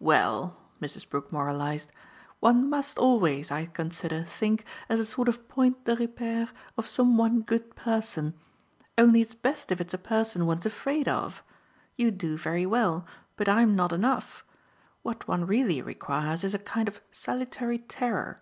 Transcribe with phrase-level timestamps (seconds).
[0.00, 1.08] "Well," Mrs.
[1.08, 1.92] Brook moralised,
[2.40, 7.16] "one must always, I consider, think, as a sort of point de repere, of some
[7.16, 8.34] one good person.
[8.98, 11.44] Only it's best if it's a person one's afraid of.
[11.94, 14.44] You do very well, but I'm not enough.
[15.04, 18.40] What one really requires is a kind of salutary terror.